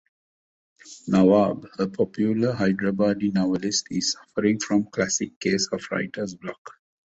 [1.09, 6.71] Nawab, a popular Hyderabadi novelist, is suffering from a classic case of writer's block.